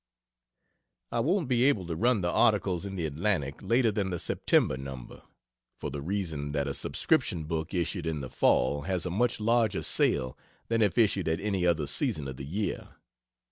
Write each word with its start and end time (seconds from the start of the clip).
]I 1.11 1.19
won't 1.19 1.47
be 1.47 1.63
able 1.65 1.85
to 1.85 1.95
run 1.95 2.21
the 2.21 2.31
articles 2.31 2.85
in 2.87 2.95
the 2.95 3.05
Atlantic 3.05 3.61
later 3.61 3.91
than 3.91 4.09
the 4.09 4.17
September 4.17 4.75
number, 4.75 5.21
for 5.77 5.91
the 5.91 6.01
reason 6.01 6.53
that 6.53 6.67
a 6.67 6.73
subscription 6.73 7.43
book 7.43 7.71
issued 7.75 8.07
in 8.07 8.19
the 8.19 8.29
fall 8.31 8.81
has 8.89 9.05
a 9.05 9.11
much 9.11 9.39
larger 9.39 9.83
sale 9.83 10.35
than 10.69 10.81
if 10.81 10.97
issued 10.97 11.27
at 11.27 11.39
any 11.39 11.67
other 11.67 11.85
season 11.85 12.27
of 12.27 12.37
the 12.37 12.45
year. 12.45 12.95